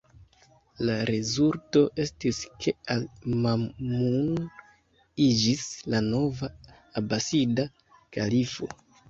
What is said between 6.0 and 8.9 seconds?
nova Abasida Kalifo.